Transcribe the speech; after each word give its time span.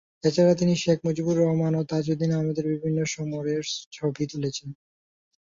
এছাড়া 0.23 0.53
তিনি 0.55 0.73
শেখ 0.77 0.97
মুজিবুর 1.05 1.37
রহমান 1.39 1.73
ও 1.75 1.91
তাজউদ্দীন 1.91 2.31
আহমদের 2.33 2.65
বিভিন্ন 2.73 2.99
সময়ের 3.07 3.63
ছবি 3.91 4.23
তুলেছেন। 4.31 4.69